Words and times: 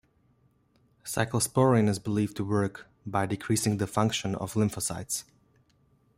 Ciclosporin 1.05 1.87
is 1.87 1.99
believed 1.99 2.35
to 2.37 2.43
work 2.43 2.87
by 3.05 3.27
decreasing 3.27 3.77
the 3.77 3.85
function 3.85 4.33
of 4.33 4.55
lymphocytes. 4.55 5.25